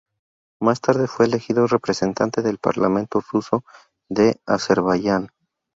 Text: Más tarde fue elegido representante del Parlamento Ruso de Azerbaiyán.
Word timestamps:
Más 0.59 0.81
tarde 0.81 1.05
fue 1.05 1.27
elegido 1.27 1.67
representante 1.67 2.41
del 2.41 2.57
Parlamento 2.57 3.21
Ruso 3.31 3.63
de 4.09 4.41
Azerbaiyán. 4.47 5.29